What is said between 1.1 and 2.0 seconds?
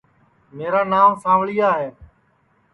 سانٚوݪِیا ہے